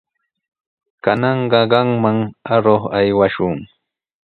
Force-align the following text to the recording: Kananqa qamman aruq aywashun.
Kananqa 1.03 1.59
qamman 1.71 2.17
aruq 2.53 2.83
aywashun. 2.99 3.57